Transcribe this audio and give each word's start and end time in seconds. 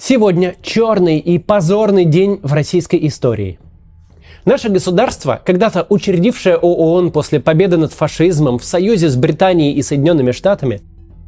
Сегодня 0.00 0.54
черный 0.62 1.18
и 1.18 1.38
позорный 1.38 2.04
день 2.04 2.38
в 2.44 2.52
российской 2.52 3.04
истории. 3.08 3.58
Наше 4.44 4.68
государство, 4.68 5.42
когда-то 5.44 5.86
учредившее 5.88 6.56
ООН 6.56 7.10
после 7.10 7.40
победы 7.40 7.78
над 7.78 7.92
фашизмом 7.92 8.60
в 8.60 8.64
союзе 8.64 9.08
с 9.08 9.16
Британией 9.16 9.72
и 9.72 9.82
Соединенными 9.82 10.30
Штатами, 10.30 10.82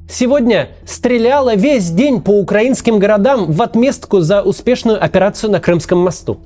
сегодня 0.09 0.69
стреляло 0.87 1.57
весь 1.57 1.91
день 1.91 2.23
по 2.23 2.31
украинским 2.31 3.01
городам 3.01 3.51
в 3.51 3.61
отместку 3.61 4.21
за 4.21 4.41
успешную 4.41 5.03
операцию 5.03 5.51
на 5.51 5.59
Крымском 5.59 5.99
мосту. 5.99 6.39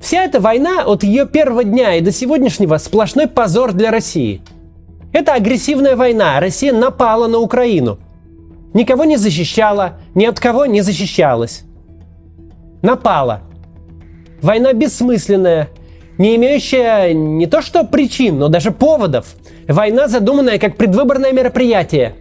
Вся 0.00 0.24
эта 0.24 0.40
война 0.40 0.84
от 0.86 1.04
ее 1.04 1.26
первого 1.26 1.64
дня 1.64 1.96
и 1.96 2.00
до 2.00 2.12
сегодняшнего 2.12 2.78
сплошной 2.78 3.26
позор 3.26 3.74
для 3.74 3.90
России. 3.90 4.40
Это 5.12 5.34
агрессивная 5.34 5.96
война. 5.96 6.40
Россия 6.40 6.72
напала 6.72 7.26
на 7.26 7.38
Украину– 7.40 7.98
Никого 8.74 9.04
не 9.04 9.16
защищала, 9.16 9.94
ни 10.14 10.24
от 10.24 10.38
кого 10.38 10.66
не 10.66 10.82
защищалась. 10.82 11.64
Напала. 12.82 13.42
Война 14.42 14.72
бессмысленная, 14.72 15.70
не 16.18 16.36
имеющая 16.36 17.12
не 17.12 17.46
то 17.46 17.62
что 17.62 17.84
причин, 17.84 18.38
но 18.38 18.48
даже 18.48 18.70
поводов. 18.70 19.34
Война, 19.66 20.06
задуманная 20.06 20.58
как 20.58 20.76
предвыборное 20.76 21.32
мероприятие. 21.32 22.14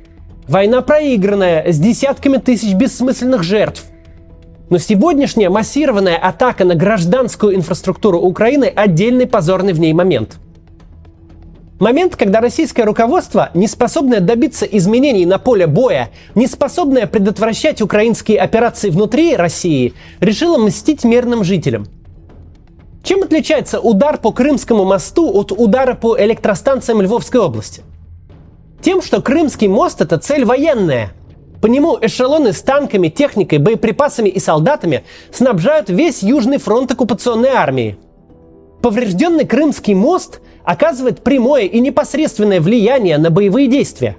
Война 0.48 0.82
проигранная, 0.82 1.72
с 1.72 1.78
десятками 1.78 2.38
тысяч 2.38 2.74
бессмысленных 2.74 3.44
жертв. 3.44 3.84
Но 4.70 4.78
сегодняшняя 4.78 5.50
массированная 5.50 6.18
атака 6.18 6.66
на 6.66 6.76
гражданскую 6.76 7.56
инфраструктуру 7.56 8.20
Украины– 8.20 8.66
отдельный 8.76 9.28
позорный 9.28 9.74
в 9.74 9.80
ней 9.80 9.94
момент– 9.94 10.38
Момент, 11.80 12.16
когда 12.16 12.42
российское 12.42 12.86
руководство, 12.86 13.52
не 13.54 13.68
способное 13.68 14.20
добиться 14.20 14.66
изменений 14.66 15.28
на 15.28 15.38
поле 15.38 15.68
боя, 15.68 16.10
не 16.34 16.48
способное 16.48 17.06
предотвращать 17.06 17.84
украинские 17.84 18.40
операции 18.40 18.90
внутри 18.90 19.36
России, 19.36 19.94
решило 20.20 20.58
мстить 20.58 21.04
мирным 21.04 21.44
жителям. 21.44 21.86
Чем 23.04 23.22
отличается 23.22 23.80
удар 23.80 24.18
по 24.18 24.32
Крымскому 24.32 24.86
мосту 24.86 25.32
от 25.32 25.52
удара 25.52 25.94
по 25.94 26.20
электростанциям 26.20 27.00
Львовской 27.00 27.40
области? 27.40 27.84
Тем, 28.82 29.04
что 29.04 29.22
Крымский 29.22 29.68
мост– 29.68 30.02
это 30.02 30.18
цель 30.18 30.46
военная. 30.46 31.12
По 31.62 31.68
нему 31.68 31.98
эшелоны 32.02 32.54
с 32.54 32.62
танками, 32.62 33.08
техникой, 33.10 33.60
боеприпасами 33.60 34.30
и 34.30 34.40
солдатами 34.40 35.04
снабжают 35.32 35.90
весь 35.90 36.24
Южный 36.24 36.58
фронт 36.58 36.92
оккупационной 36.92 37.50
армии. 37.50 37.98
Поврежденный 38.82 39.46
Крымский 39.46 39.94
мост 39.94 40.42
оказывает 40.68 41.24
прямое 41.24 41.64
и 41.64 41.80
непосредственное 41.80 42.60
влияние 42.60 43.18
на 43.18 43.30
боевые 43.30 43.68
действия. 43.68 44.18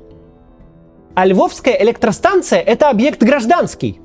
А 1.15 1.27
Львовская 1.27 1.75
электростанция– 1.75 2.59
это 2.67 2.89
объект 2.89 3.23
гражданский. 3.23 4.01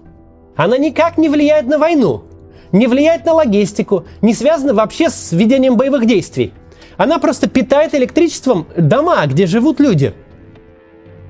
Она 0.57 0.77
никак 0.77 1.17
не 1.17 1.29
влияет 1.29 1.67
на 1.67 1.77
войну, 1.77 2.25
не 2.73 2.87
влияет 2.87 3.25
на 3.25 3.31
логистику, 3.31 4.03
не 4.21 4.33
связана 4.33 4.73
вообще 4.73 5.09
с 5.09 5.31
ведением 5.31 5.77
боевых 5.77 6.05
действий. 6.05 6.51
Она 6.97 7.17
просто 7.17 7.47
питает 7.47 7.95
электричеством 7.95 8.67
дома, 8.75 9.25
где 9.25 9.47
живут 9.47 9.79
люди– 9.79 10.13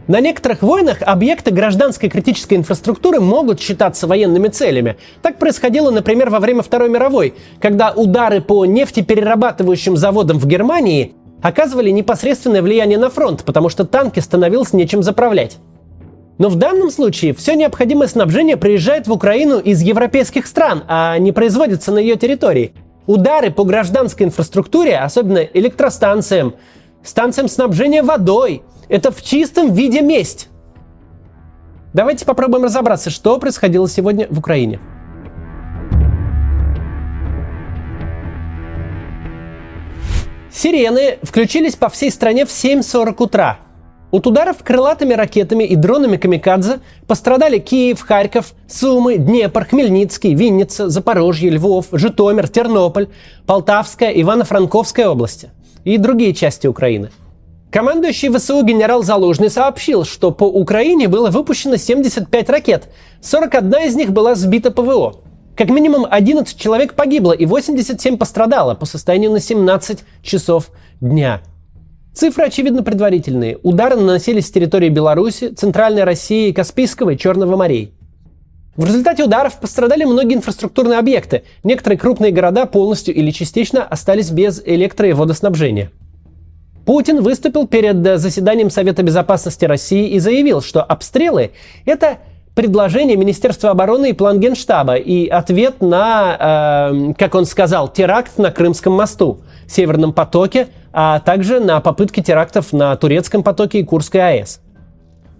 на 0.07 0.19
некоторых 0.19 0.61
войнах 0.61 0.97
объекты 1.01 1.51
гражданской 1.51 2.09
критической 2.09 2.57
инфраструктуры 2.57 3.21
могут 3.21 3.61
считаться 3.61 4.05
военными 4.05 4.49
целями. 4.49 4.97
Так 5.21 5.39
происходило, 5.39 5.91
например, 5.91 6.29
во 6.29 6.39
время 6.39 6.61
Второй 6.61 6.89
мировой, 6.89 7.33
когда 7.61 7.91
удары 7.91 8.41
по 8.41 8.65
нефтеперерабатывающим 8.65 9.95
заводам 9.95 10.39
в 10.39 10.45
Германии 10.45 11.13
оказывали 11.41 11.89
непосредственное 11.89 12.61
влияние 12.61 12.97
на 12.97 13.09
фронт, 13.09 13.43
потому 13.43 13.69
что 13.69 13.85
танки 13.85 14.19
становилось 14.19 14.73
нечем 14.73 15.03
заправлять. 15.03 15.57
Но 16.37 16.49
в 16.49 16.55
данном 16.55 16.89
случае 16.89 17.33
все 17.33 17.53
необходимое 17.55 18.07
снабжение 18.07 18.57
приезжает 18.57 19.07
в 19.07 19.13
Украину 19.13 19.59
из 19.59 19.81
европейских 19.81 20.47
стран, 20.47 20.83
а 20.87 21.17
не 21.17 21.31
производится 21.31 21.91
на 21.91 21.99
ее 21.99 22.15
территории. 22.15 22.73
Удары 23.05 23.51
по 23.51 23.63
гражданской 23.63 24.25
инфраструктуре, 24.25 24.97
особенно 24.97 25.39
электростанциям, 25.39 26.55
станциям 27.03 27.47
снабжения 27.47 28.03
водой– 28.03 28.63
это 28.93 29.11
в 29.11 29.23
чистом 29.23 29.73
виде 29.73 30.01
месть. 30.01 30.49
Давайте 31.95 32.25
попробуем 32.25 32.65
разобраться, 32.65 33.09
что 33.09 33.39
происходило 33.39 33.89
сегодня 33.89 34.27
в 34.29 34.37
Украине. 34.37 34.79
Сирены 40.51 41.17
включились 41.23 41.75
по 41.75 41.89
всей 41.89 42.11
стране 42.11 42.45
в 42.45 42.49
7.40 42.49 43.15
утра. 43.17 43.57
От 44.11 44.27
ударов 44.27 44.57
крылатыми 44.63 45.15
ракетами 45.15 45.63
и 45.63 45.75
дронами 45.75 46.17
«Камикадзе» 46.17 46.79
пострадали 47.07 47.57
Киев, 47.57 47.99
Харьков, 47.99 48.53
Сумы, 48.69 49.17
Днепр, 49.17 49.65
Хмельницкий, 49.65 50.35
Винница, 50.35 50.87
Запорожье, 50.89 51.49
Львов, 51.49 51.87
Житомир, 51.93 52.47
Тернополь, 52.47 53.07
Полтавская, 53.47 54.11
Ивано-Франковская 54.11 55.07
области 55.07 55.49
и 55.83 55.97
другие 55.97 56.35
части 56.35 56.67
Украины– 56.67 57.09
Командующий 57.73 58.29
ВСУ 58.29 58.63
генерал 58.63 59.01
Залужный 59.01 59.49
сообщил, 59.49 60.05
что 60.05 60.29
по 60.29 60.43
Украине 60.43 61.07
было 61.07 61.31
выпущено 61.31 61.77
75 61.77 62.49
ракет, 62.51 62.87
41 63.23 63.87
из 63.87 63.95
них 63.95 64.11
была 64.11 64.35
сбита 64.35 64.69
ПВО. 64.69 65.15
Как 65.57 65.71
минимум 65.71 66.05
11 66.07 66.55
человек 66.55 66.93
погибло 66.93 67.31
и 67.31 67.47
87 67.47 68.17
пострадало 68.17 68.75
по 68.75 68.85
состоянию 68.85 69.31
на 69.31 69.39
17 69.39 70.03
часов 70.21 70.69
дня. 71.01 71.41
Цифры, 72.13 72.45
очевидно, 72.45 72.83
предварительные. 72.83 73.57
Удары 73.63 73.95
наносились 73.95 74.45
с 74.45 74.51
территории 74.51 74.89
Беларуси, 74.89 75.47
Центральной 75.47 76.03
России, 76.03 76.51
Каспийского 76.51 77.09
и 77.09 77.17
Черного 77.17 77.57
морей. 77.57 77.91
В 78.75 78.85
результате 78.85 79.23
ударов 79.23 79.59
пострадали 79.59 80.03
многие 80.03 80.35
инфраструктурные 80.35 80.99
объекты. 80.99 81.41
Некоторые 81.63 81.97
крупные 81.97 82.31
города 82.31 82.67
полностью 82.67 83.15
или 83.15 83.31
частично 83.31 83.83
остались 83.83 84.29
без 84.29 84.61
электро- 84.63 85.09
и 85.09 85.13
водоснабжения. 85.13 85.89
Путин 86.85 87.21
выступил 87.21 87.65
перед 87.65 88.05
э, 88.05 88.17
заседанием 88.17 88.69
Совета 88.69 89.03
Безопасности 89.03 89.65
России 89.65 90.09
и 90.09 90.19
заявил, 90.19 90.61
что 90.61 90.83
обстрелы– 90.83 91.51
это 91.85 92.17
предложение 92.55 93.15
Министерства 93.15 93.71
обороны 93.71 94.09
и 94.09 94.13
план 94.13 94.39
Генштаба 94.39 94.95
и 94.95 95.27
ответ 95.27 95.81
на, 95.81 96.91
э, 96.91 97.13
как 97.17 97.35
он 97.35 97.45
сказал, 97.45 97.87
теракт 97.87 98.37
на 98.37 98.51
Крымском 98.51 98.93
мосту, 98.93 99.39
Северном 99.67 100.13
потоке, 100.13 100.67
а 100.91 101.19
также 101.19 101.59
на 101.59 101.79
попытки 101.79 102.21
терактов 102.21 102.73
на 102.73 102.95
Турецком 102.95 103.43
потоке 103.43 103.79
и 103.79 103.83
Курской 103.83 104.21
АЭС. 104.21 104.59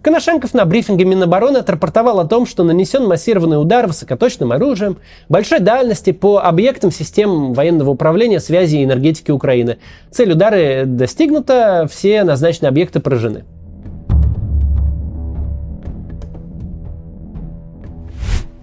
Коношенков 0.03 0.53
на 0.53 0.65
брифинге 0.65 1.05
Минобороны 1.05 1.59
отрапортовал 1.59 2.19
о 2.19 2.25
том, 2.25 2.45
что 2.45 2.65
нанесен 2.65 3.07
массированный 3.07 3.59
удар 3.59 3.87
высокоточным 3.87 4.51
оружием 4.51 4.97
большой 5.29 5.59
дальности 5.59 6.11
по 6.11 6.39
объектам 6.39 6.91
систем 6.91 7.53
военного 7.53 7.91
управления, 7.91 8.41
связи 8.41 8.75
и 8.75 8.83
энергетики 8.83 9.31
Украины. 9.31 9.77
Цель 10.11 10.33
удара 10.33 10.83
достигнута, 10.83 11.87
все 11.89 12.25
назначенные 12.25 12.67
объекты 12.67 12.99
поражены. 12.99 13.45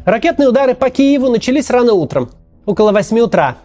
Ракетные 0.04 0.50
удары 0.50 0.74
по 0.74 0.90
Киеву 0.90 1.30
начались 1.30 1.70
рано 1.70 1.94
утром, 1.94 2.28
около 2.66 2.92
8 2.92 3.18
утра. 3.20 3.56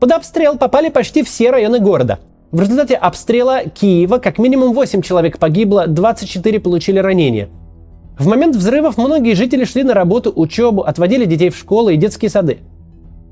Под 0.00 0.10
обстрел 0.10 0.58
попали 0.58 0.88
почти 0.88 1.22
все 1.22 1.52
районы 1.52 1.78
города– 1.78 2.18
в 2.52 2.60
результате 2.60 2.96
обстрела 2.96 3.64
Киева 3.64 4.18
как 4.18 4.38
минимум 4.38 4.74
8 4.74 5.00
человек 5.00 5.38
погибло, 5.38 5.86
24 5.86 6.60
получили 6.60 6.98
ранения. 6.98 7.48
В 8.18 8.26
момент 8.26 8.56
взрывов 8.56 8.98
многие 8.98 9.32
жители 9.32 9.64
шли 9.64 9.84
на 9.84 9.94
работу, 9.94 10.30
учебу, 10.36 10.82
отводили 10.82 11.24
детей 11.24 11.48
в 11.48 11.56
школы 11.56 11.94
и 11.94 11.96
детские 11.96 12.30
сады. 12.30 12.58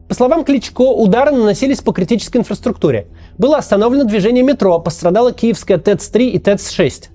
По 0.08 0.14
словам 0.14 0.42
Кличко, 0.42 0.80
удары 0.80 1.32
наносились 1.32 1.82
по 1.82 1.92
критической 1.92 2.40
инфраструктуре. 2.40 3.08
Было 3.36 3.58
остановлено 3.58 4.04
движение 4.04 4.42
метро, 4.42 4.78
пострадала 4.80 5.32
киевская 5.32 5.76
ТЭЦ-3 5.76 6.30
и 6.30 6.38
ТЭЦ-6. 6.38 7.10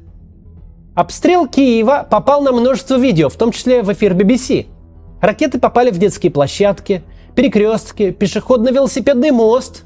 Обстрел 0.94 1.48
Киева 1.48 2.08
попал 2.10 2.42
на 2.42 2.52
множество 2.52 3.00
видео, 3.00 3.30
в 3.30 3.36
том 3.36 3.52
числе 3.52 3.82
в 3.82 3.92
эфир 3.92 4.14
BBC. 4.14 4.68
Ракеты 5.22 5.60
попали 5.60 5.90
в 5.90 5.98
детские 5.98 6.32
площадки, 6.32 7.02
перекрестки, 7.36 8.12
пешеходно-велосипедный 8.12 9.32
мост, 9.32 9.85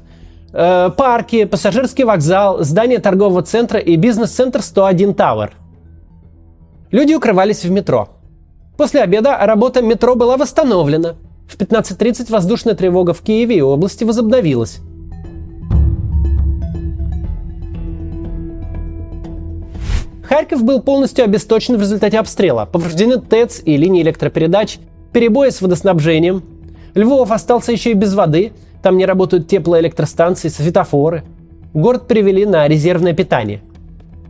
Э, 0.52 0.90
парки, 0.96 1.44
пассажирский 1.44 2.04
вокзал, 2.04 2.64
здание 2.64 2.98
торгового 2.98 3.42
центра 3.42 3.78
и 3.78 3.94
бизнес-центр 3.96 4.62
101 4.62 5.10
Tower. 5.10 5.50
Люди 6.90 7.14
укрывались 7.14 7.64
в 7.64 7.70
метро. 7.70 8.08
После 8.76 9.02
обеда 9.02 9.38
работа 9.40 9.80
метро 9.80 10.16
была 10.16 10.36
восстановлена. 10.36 11.14
В 11.48 11.56
15.30 11.56 12.30
воздушная 12.32 12.74
тревога 12.74 13.12
в 13.12 13.20
Киеве 13.20 13.58
и 13.58 13.60
области 13.60 14.02
возобновилась. 14.02 14.80
Харьков 20.24 20.64
был 20.64 20.80
полностью 20.80 21.24
обесточен 21.24 21.76
в 21.76 21.80
результате 21.80 22.18
обстрела. 22.18 22.64
Повреждены 22.64 23.20
ТЭЦ 23.20 23.62
и 23.64 23.76
линии 23.76 24.02
электропередач, 24.02 24.78
перебои 25.12 25.50
с 25.50 25.60
водоснабжением. 25.60 26.42
Львов 26.94 27.30
остался 27.30 27.70
еще 27.70 27.92
и 27.92 27.94
без 27.94 28.14
воды– 28.14 28.52
там 28.82 28.96
не 28.96 29.06
работают 29.06 29.48
теплоэлектростанции, 29.48 30.48
светофоры. 30.48 31.24
Город 31.74 32.08
привели 32.08 32.46
на 32.46 32.66
резервное 32.66 33.12
питание. 33.12 33.62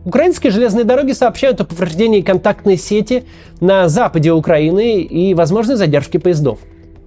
Украинские 0.03 0.51
железные 0.51 0.83
дороги 0.83 1.11
сообщают 1.11 1.61
о 1.61 1.65
повреждении 1.65 2.21
контактной 2.21 2.77
сети 2.77 3.25
на 3.59 3.87
западе 3.87 4.31
Украины 4.31 5.01
и 5.01 5.33
возможной 5.33 5.75
задержке 5.75 6.19
поездов. 6.19 6.59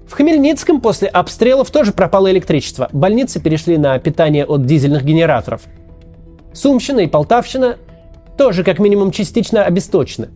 В 0.06 0.12
Хмельницком 0.12 0.80
после 0.80 1.08
обстрелов 1.08 1.70
тоже 1.70 1.92
пропало 1.92 2.30
электричество. 2.30 2.88
Больницы 2.92 3.40
перешли 3.40 3.78
на 3.78 3.98
питание 3.98 4.44
от 4.44 4.64
дизельных 4.64 5.04
генераторов. 5.04 5.62
Сумщина 6.52 7.00
и 7.00 7.06
Полтавщина 7.08 7.76
тоже 8.38 8.62
как 8.62 8.78
минимум 8.78 9.10
частично 9.10 9.64
обесточены. 9.64 10.28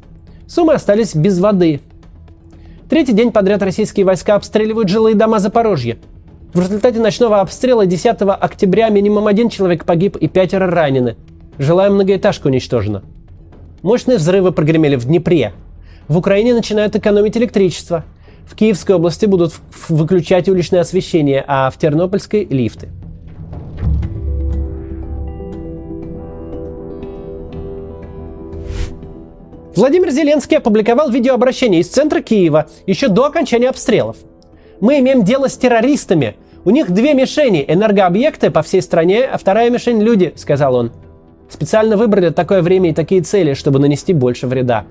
Сумы 0.49 0.72
остались 0.75 1.14
без 1.14 1.38
воды. 1.38 1.81
Третий 2.88 3.12
день 3.12 3.31
подряд 3.31 3.62
российские 3.62 4.06
войска 4.06 4.34
обстреливают 4.34 4.88
жилые 4.88 5.14
дома 5.14 5.38
Запорожья. 5.38 5.99
В 6.55 6.61
результате 6.61 6.99
ночного 6.99 7.41
обстрела 7.41 7.85
10 7.85 8.23
октября 8.23 8.89
минимум 8.89 9.27
один 9.27 9.50
человек 9.50 9.85
погиб 9.85 10.17
и 10.17 10.29
пятеро 10.29 10.67
ранены. 10.67 11.17
Жилая 11.59 11.91
многоэтажка 11.91 12.47
уничтожена. 12.47 13.03
Мощные 13.83 14.17
взрывы 14.17 14.50
прогремели 14.53 14.97
в 14.97 15.05
Днепре. 15.05 15.53
В 16.09 16.17
Украине 16.17 16.55
начинают 16.55 16.97
экономить 16.97 17.37
электричество. 17.37 18.05
В 18.47 18.56
Киевской 18.56 18.93
области 18.93 19.27
будут 19.27 19.53
выключать 19.91 20.49
уличное 20.49 20.81
освещение, 20.81 21.45
а 21.47 21.69
в 21.71 21.77
Тернопольской– 21.77 22.45
лифты. 22.51 22.89
Владимир 29.77 30.11
Зеленский 30.11 30.56
опубликовал 30.56 31.11
видеообращение 31.11 31.83
из 31.83 31.89
центра 31.89 32.23
Киева 32.23 32.69
еще 32.87 33.09
до 33.09 33.27
окончания 33.27 33.69
обстрелов. 33.69 34.17
Мы 34.81 35.01
имеем 35.01 35.25
дело 35.25 35.49
с 35.49 35.57
террористами. 35.57 36.37
У 36.65 36.71
них 36.71 36.91
две 36.91 37.15
мишени– 37.15 37.65
энергообъекты 37.69 38.51
по 38.51 38.63
всей 38.63 38.83
стране, 38.83 39.25
а 39.25 39.39
вторая 39.39 39.71
мишень– 39.71 40.01
люди, 40.03 40.33
сказал 40.37 40.75
он. 40.75 40.93
Специально 41.49 41.97
выбрали 41.97 42.31
такое 42.31 42.63
время 42.63 42.91
и 42.91 42.95
такие 42.95 43.23
цели, 43.23 43.55
чтобы 43.55 43.79
нанести 43.79 44.13
больше 44.13 44.47
вреда. 44.47 44.85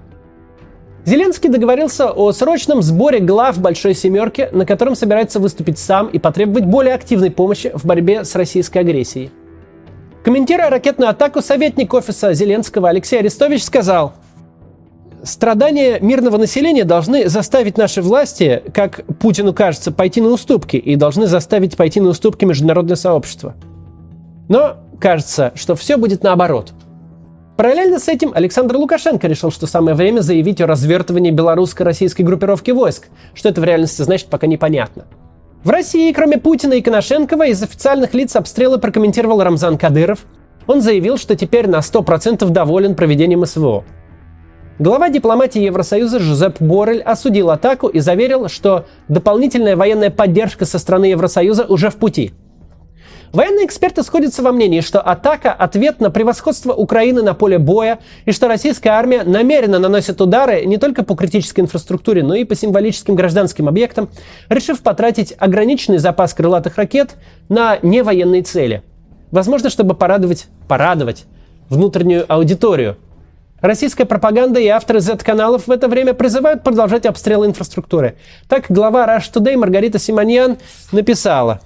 Зеленский 1.06 1.50
договорился 1.50 2.12
о 2.12 2.34
срочном 2.34 2.82
сборе 2.82 3.20
глав 3.20 3.62
Большой 3.62 3.94
Семерки, 3.94 4.50
на 4.52 4.66
котором 4.66 4.96
собирается 4.96 5.40
выступить 5.40 5.80
сам 5.80 6.08
и 6.08 6.20
потребовать 6.20 6.66
более 6.66 6.96
активной 6.96 7.32
помощи 7.32 7.72
в 7.74 7.86
борьбе 7.86 8.26
с 8.26 8.36
российской 8.36 8.80
агрессией. 8.80 9.32
Комментируя 10.24 10.70
ракетную 10.70 11.10
атаку, 11.10 11.42
советник 11.42 11.94
офиса 11.94 12.34
Зеленского 12.34 12.90
Алексей 12.90 13.20
Арестович 13.20 13.64
сказал– 13.64 14.14
страдания 15.28 16.00
мирного 16.00 16.38
населения 16.38 16.84
должны 16.84 17.30
заставить 17.30 17.78
наши 17.78 18.02
власти, 18.02 18.64
как 18.74 19.06
Путину 19.20 19.54
кажется, 19.54 19.92
пойти 19.92 20.22
на 20.22 20.30
уступки 20.30 20.78
и 20.78 20.96
должны 20.96 21.28
заставить 21.28 21.78
пойти 21.78 22.00
на 22.02 22.10
уступки 22.10 22.46
международное 22.46 22.96
сообщество. 22.96 23.54
Но 24.50 24.78
кажется, 25.00 25.52
что 25.56 25.76
все 25.76 25.98
будет 25.98 26.24
наоборот. 26.24 26.74
Параллельно 27.58 28.00
с 28.00 28.08
этим 28.08 28.32
Александр 28.36 28.78
Лукашенко 28.78 29.28
решил, 29.28 29.52
что 29.52 29.66
самое 29.66 29.96
время 29.96 30.22
заявить 30.22 30.62
о 30.62 30.68
развертывании 30.68 31.32
белорусско-российской 31.32 32.22
группировки 32.22 32.70
войск. 32.70 33.08
Что 33.34 33.50
это 33.50 33.62
в 33.62 33.64
реальности 33.64 34.04
значит, 34.04 34.28
пока 34.28 34.46
непонятно. 34.46 35.06
В 35.64 35.70
России, 35.72 36.12
кроме 36.12 36.38
Путина 36.38 36.74
и 36.74 36.82
Коношенкова, 36.82 37.48
из 37.48 37.62
официальных 37.64 38.14
лиц 38.14 38.36
обстрелы 38.36 38.78
прокомментировал 38.78 39.42
Рамзан 39.42 39.78
Кадыров. 39.80 40.20
Он 40.68 40.82
заявил, 40.82 41.18
что 41.18 41.36
теперь 41.36 41.68
на 41.68 41.80
100% 41.80 42.48
доволен 42.50 42.94
проведением 42.94 43.44
СВО. 43.46 43.84
Глава 44.80 45.10
дипломатии 45.10 45.64
Евросоюза 45.64 46.20
Жозеп 46.20 46.62
Боррель 46.62 47.02
осудил 47.02 47.50
атаку 47.50 47.88
и 47.88 48.00
заверил, 48.00 48.48
что 48.48 48.86
дополнительная 49.08 49.76
военная 49.76 50.12
поддержка 50.12 50.66
со 50.66 50.78
стороны 50.78 51.06
Евросоюза 51.06 51.66
уже 51.66 51.90
в 51.90 51.96
пути. 51.96 52.34
Военные 53.34 53.66
эксперты 53.66 54.04
сходятся 54.04 54.44
во 54.44 54.52
мнении, 54.52 54.82
что 54.82 55.02
атака– 55.02 55.52
ответ 55.60 56.00
на 56.00 56.12
превосходство 56.12 56.74
Украины 56.74 57.24
на 57.24 57.34
поле 57.34 57.58
боя, 57.58 57.98
и 58.26 58.32
что 58.32 58.48
российская 58.48 58.92
армия 58.92 59.24
намеренно 59.24 59.80
наносит 59.80 60.22
удары 60.22 60.64
не 60.66 60.78
только 60.78 61.04
по 61.04 61.16
критической 61.16 61.64
инфраструктуре, 61.64 62.22
но 62.22 62.36
и 62.36 62.44
по 62.44 62.56
символическим 62.56 63.16
гражданским 63.16 63.68
объектам, 63.68 64.10
решив 64.48 64.82
потратить 64.82 65.34
ограниченный 65.40 65.98
запас 65.98 66.36
крылатых 66.36 66.78
ракет 66.78 67.16
на 67.50 67.80
невоенные 67.82 68.44
цели. 68.44 68.84
Возможно, 69.32 69.72
чтобы 69.72 69.96
порадовать, 69.96 70.46
порадовать 70.68 71.26
внутреннюю 71.68 72.32
аудиторию– 72.32 72.98
Российская 73.62 74.06
пропаганда 74.06 74.60
и 74.60 74.68
авторы 74.68 75.00
Z-каналов 75.00 75.66
в 75.66 75.72
это 75.72 75.88
время 75.88 76.14
призывают 76.14 76.62
продолжать 76.62 77.08
обстрелы 77.08 77.48
инфраструктуры. 77.48 78.16
Так 78.48 78.66
глава 78.70 79.08
Rush 79.08 79.34
Today 79.34 79.58
Маргарита 79.58 79.98
Симоньян 79.98 80.58
написала. 80.92 81.62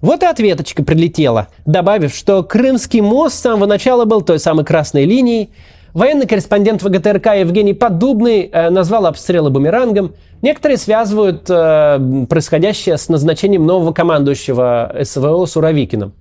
Вот 0.00 0.22
и 0.22 0.26
ответочка 0.26 0.82
прилетела, 0.82 1.48
добавив, 1.66 2.14
что 2.14 2.42
Крымский 2.42 3.02
мост 3.02 3.36
с 3.36 3.40
самого 3.40 3.66
начала 3.66 4.06
был 4.06 4.22
той 4.22 4.38
самой 4.38 4.64
красной 4.64 5.04
линией. 5.04 5.50
Военный 5.92 6.26
корреспондент 6.26 6.82
ВГТРК 6.82 7.34
Евгений 7.34 7.74
Поддубный 7.74 8.48
э, 8.50 8.70
назвал 8.70 9.04
обстрелы 9.04 9.50
бумерангом. 9.50 10.14
Некоторые 10.40 10.78
связывают 10.78 11.50
э, 11.50 12.24
происходящее 12.30 12.96
с 12.96 13.08
назначением 13.08 13.66
нового 13.66 13.92
командующего 13.92 14.96
СВО 15.02 15.44
Суровикиным. 15.44 16.14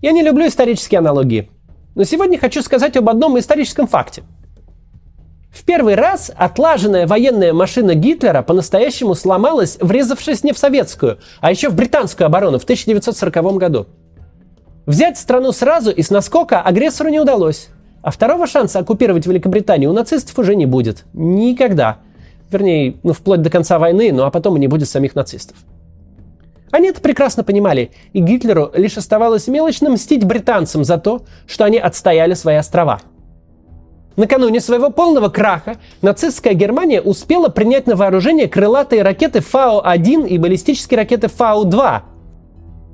Я 0.00 0.12
не 0.12 0.22
люблю 0.22 0.46
исторические 0.46 1.00
аналогии. 1.00 1.50
Но 1.96 2.04
сегодня 2.04 2.38
хочу 2.38 2.62
сказать 2.62 2.96
об 2.96 3.10
одном 3.10 3.38
историческом 3.38 3.86
факте– 3.86 4.22
в 5.54 5.62
первый 5.64 5.94
раз 5.94 6.32
отлаженная 6.36 7.06
военная 7.06 7.52
машина 7.52 7.94
Гитлера 7.94 8.42
по-настоящему 8.42 9.14
сломалась, 9.14 9.78
врезавшись 9.80 10.42
не 10.42 10.52
в 10.52 10.58
советскую, 10.58 11.18
а 11.40 11.52
еще 11.52 11.68
в 11.68 11.76
британскую 11.76 12.26
оборону 12.26 12.58
в 12.58 12.64
1940 12.64 13.56
году. 13.56 13.86
Взять 14.84 15.16
страну 15.16 15.52
сразу 15.52 15.92
и 15.92 16.02
с 16.02 16.10
наскока 16.10 16.60
агрессору 16.60 17.08
не 17.08 17.20
удалось. 17.20 17.68
А 18.02 18.10
второго 18.10 18.48
шанса 18.48 18.80
оккупировать 18.80 19.26
Великобританию 19.26 19.90
у 19.90 19.92
нацистов 19.92 20.36
уже 20.38 20.56
не 20.56 20.66
будет. 20.66 21.04
Никогда. 21.14 21.98
Вернее, 22.50 22.96
ну, 23.04 23.12
вплоть 23.12 23.40
до 23.40 23.48
конца 23.48 23.78
войны, 23.78 24.12
ну 24.12 24.24
а 24.24 24.30
потом 24.30 24.56
и 24.56 24.60
не 24.60 24.66
будет 24.66 24.88
самих 24.88 25.14
нацистов. 25.14 25.56
Они 26.72 26.88
это 26.88 27.00
прекрасно 27.00 27.44
понимали, 27.44 27.92
и 28.12 28.18
Гитлеру 28.18 28.72
лишь 28.74 28.98
оставалось 28.98 29.46
мелочно 29.46 29.88
мстить 29.88 30.24
британцам 30.24 30.82
за 30.82 30.98
то, 30.98 31.22
что 31.46 31.64
они 31.64 31.78
отстояли 31.78 32.34
свои 32.34 32.56
острова– 32.56 33.00
Накануне 34.16 34.60
своего 34.60 34.90
полного 34.90 35.28
краха 35.28 35.76
нацистская 36.00 36.54
Германия 36.54 37.00
успела 37.00 37.48
принять 37.48 37.88
на 37.88 37.96
вооружение 37.96 38.46
крылатые 38.46 39.02
ракеты 39.02 39.40
Фау-1 39.40 40.28
и 40.28 40.38
баллистические 40.38 40.98
ракеты 40.98 41.26
Фау-2. 41.28 42.02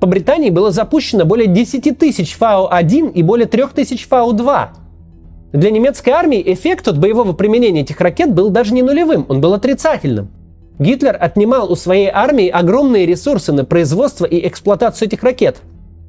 По 0.01 0.07
Британии 0.07 0.49
было 0.49 0.71
запущено 0.71 1.27
более 1.27 1.47
10 1.47 1.99
тысяч 1.99 2.39
Фау-1 2.39 3.13
и 3.13 3.23
более 3.23 3.47
3 3.47 3.65
тысяч 3.75 4.09
Фау-2. 4.09 4.69
Для 5.53 5.71
немецкой 5.71 6.11
армии 6.11 6.43
эффект 6.55 6.89
от 6.89 6.99
боевого 6.99 7.35
применения 7.35 7.83
этих 7.83 8.01
ракет 8.01 8.33
был 8.33 8.49
даже 8.49 8.73
не 8.73 8.83
нулевым, 8.83 9.27
он 9.29 9.43
был 9.43 9.53
отрицательным. 9.53 10.31
Гитлер 10.79 11.19
отнимал 11.21 11.71
у 11.71 11.77
своей 11.77 12.09
армии 12.09 12.49
огромные 12.49 13.05
ресурсы 13.05 13.53
на 13.53 13.67
производство 13.67 14.25
и 14.25 14.49
эксплуатацию 14.49 15.09
этих 15.09 15.23
ракет. 15.23 15.59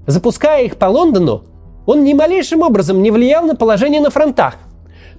Запуская 0.08 0.64
их 0.64 0.78
по 0.78 0.86
Лондону, 0.86 1.44
он 1.86 2.06
ни 2.06 2.14
малейшим 2.14 2.62
образом 2.62 3.02
не 3.02 3.12
влиял 3.12 3.46
на 3.46 3.58
положение 3.58 4.00
на 4.00 4.10
фронтах– 4.10 4.56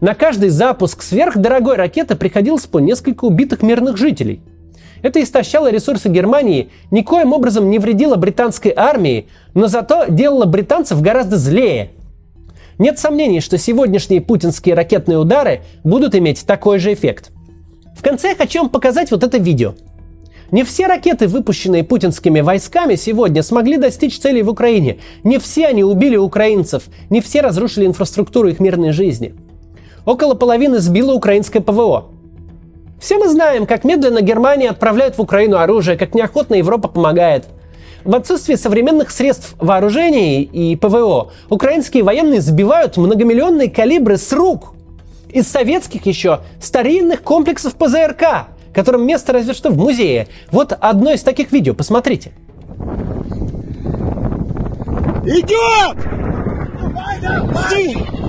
на 0.02 0.14
каждый 0.14 0.50
запуск 0.50 1.00
сверхдорогой 1.00 1.76
ракеты 1.76 2.16
приходилось 2.16 2.66
по 2.66 2.78
несколько 2.78 3.24
убитых 3.24 3.62
мирных 3.62 3.96
жителей. 3.96 4.42
Это 5.00 5.22
истощало 5.22 5.70
ресурсы 5.70 6.08
Германии, 6.08 6.70
никоим 6.90 7.32
образом 7.32 7.70
не 7.70 7.78
вредило 7.78 8.16
британской 8.16 8.72
армии, 8.76 9.28
но 9.54 9.68
зато 9.68 10.06
делало 10.08 10.44
британцев 10.44 11.00
гораздо 11.00 11.36
злее. 11.36 11.92
Нет 12.78 12.98
сомнений, 12.98 13.40
что 13.40 13.58
сегодняшние 13.58 14.20
путинские 14.20 14.74
ракетные 14.74 15.18
удары 15.18 15.62
будут 15.84 16.16
иметь 16.16 16.44
такой 16.46 16.80
же 16.80 16.92
эффект. 16.92 17.30
В 17.96 18.02
конце 18.02 18.30
я 18.30 18.34
хочу 18.34 18.58
вам 18.58 18.70
показать 18.70 19.12
вот 19.12 19.22
это 19.22 19.38
видео. 19.38 19.74
Не 20.50 20.64
все 20.64 20.88
ракеты, 20.88 21.28
выпущенные 21.28 21.84
путинскими 21.84 22.40
войсками 22.40 22.96
сегодня, 22.96 23.44
смогли 23.44 23.76
достичь 23.76 24.18
целей 24.18 24.42
в 24.42 24.48
Украине. 24.48 24.98
Не 25.22 25.38
все 25.38 25.68
они 25.68 25.84
убили 25.84 26.16
украинцев, 26.16 26.84
не 27.08 27.20
все 27.20 27.40
разрушили 27.40 27.86
инфраструктуру 27.86 28.48
их 28.48 28.58
мирной 28.58 28.90
жизни– 28.90 29.36
около 30.04 30.34
половины 30.34 30.78
сбило 30.78 31.12
украинское 31.12 31.62
ПВО. 31.62 32.06
Все 33.00 33.18
мы 33.18 33.28
знаем, 33.28 33.66
как 33.66 33.84
медленно 33.84 34.20
Германия 34.20 34.70
отправляет 34.70 35.18
в 35.18 35.20
Украину 35.20 35.56
оружие, 35.56 35.98
как 35.98 36.14
неохотно 36.14 36.54
Европа 36.54 36.88
помогает. 36.88 37.46
В 38.04 38.14
отсутствие 38.14 38.56
современных 38.56 39.10
средств 39.10 39.54
вооружения 39.58 40.42
и 40.42 40.76
ПВО 40.76 41.32
украинские 41.48 42.02
военные 42.02 42.40
сбивают 42.40 42.96
многомиллионные 42.96 43.70
калибры 43.70 44.16
с 44.16 44.32
рук. 44.32 44.74
Из 45.30 45.48
советских 45.48 46.06
еще 46.06 46.40
старинных 46.60 47.22
комплексов 47.22 47.74
ПЗРК, 47.74 48.48
которым 48.74 49.06
место 49.06 49.32
разве 49.32 49.54
что 49.54 49.70
в 49.70 49.78
музее. 49.78 50.28
Вот 50.50 50.76
одно 50.78 51.12
из 51.12 51.22
таких 51.22 51.52
видео, 51.52 51.74
посмотрите. 51.74 52.32
Идет! 55.24 55.96
Давай, 56.80 57.20
давай! 57.20 58.21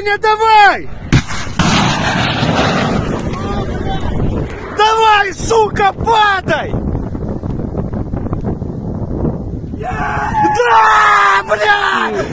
Ваня, 0.00 0.18
давай! 0.18 0.88
Давай, 4.78 5.32
сука, 5.34 5.92
падай! 5.92 6.72
Да, 9.78 11.44
блядь! 11.46 12.26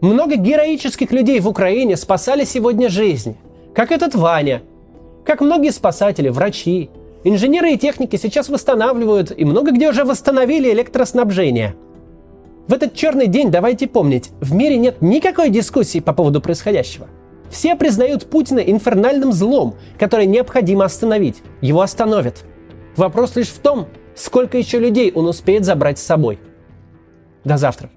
Много 0.00 0.36
героических 0.36 1.10
людей 1.10 1.40
в 1.40 1.48
Украине 1.48 1.96
спасали 1.96 2.44
сегодня 2.44 2.88
жизни. 2.88 3.36
Как 3.74 3.90
этот 3.90 4.14
Ваня. 4.14 4.62
Как 5.24 5.40
многие 5.40 5.72
спасатели, 5.72 6.28
врачи. 6.28 6.90
Инженеры 7.24 7.72
и 7.72 7.78
техники 7.78 8.14
сейчас 8.14 8.48
восстанавливают 8.48 9.32
и 9.36 9.44
много 9.44 9.72
где 9.72 9.88
уже 9.88 10.04
восстановили 10.04 10.72
электроснабжение. 10.72 11.74
В 12.68 12.72
этот 12.74 12.92
черный 12.94 13.28
день 13.28 13.50
давайте 13.50 13.86
помнить, 13.86 14.30
в 14.40 14.54
мире 14.54 14.76
нет 14.76 15.00
никакой 15.00 15.48
дискуссии 15.48 16.00
по 16.00 16.12
поводу 16.12 16.42
происходящего. 16.42 17.08
Все 17.50 17.74
признают 17.74 18.28
Путина 18.28 18.58
инфернальным 18.58 19.32
злом, 19.32 19.76
который 19.98 20.26
необходимо 20.26 20.84
остановить. 20.84 21.36
Его 21.62 21.80
остановят. 21.80 22.44
Вопрос 22.94 23.36
лишь 23.36 23.48
в 23.48 23.58
том, 23.60 23.86
сколько 24.14 24.58
еще 24.58 24.78
людей 24.78 25.10
он 25.14 25.26
успеет 25.26 25.64
забрать 25.64 25.98
с 25.98 26.02
собой. 26.02 26.38
До 27.42 27.56
завтра. 27.56 27.88